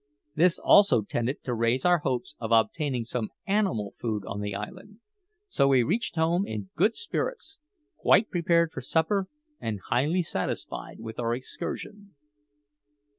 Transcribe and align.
This 0.33 0.57
also 0.57 1.03
tended 1.03 1.43
to 1.43 1.53
raise 1.53 1.85
our 1.85 1.99
hopes 1.99 2.33
of 2.39 2.51
obtaining 2.51 3.03
some 3.03 3.29
animal 3.45 3.93
food 3.99 4.23
on 4.25 4.41
the 4.41 4.55
island; 4.55 4.97
so 5.47 5.67
we 5.67 5.83
reached 5.83 6.15
home 6.15 6.43
in 6.43 6.71
good 6.75 6.95
spirits, 6.97 7.59
quite 7.97 8.31
prepared 8.31 8.71
for 8.71 8.81
supper, 8.81 9.27
and 9.59 9.79
highly 9.91 10.23
satisfied 10.23 10.99
with 10.99 11.19
our 11.19 11.35
excursion. 11.35 12.15